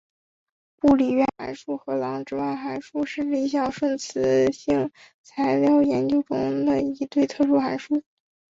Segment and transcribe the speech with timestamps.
[0.77, 8.01] 布里渊函数和郎之万函数是理想顺磁性材料研究中的一对特殊函数。